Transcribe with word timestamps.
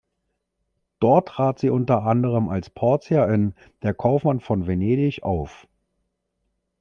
Dort 0.99 1.27
trat 1.27 1.59
sie 1.59 1.69
unter 1.69 2.01
anderem 2.01 2.49
als 2.49 2.71
Portia 2.71 3.27
in 3.31 3.53
"Der 3.83 3.93
Kaufmann 3.93 4.39
von 4.39 4.65
Venedig" 4.65 5.21
auf. 5.21 5.67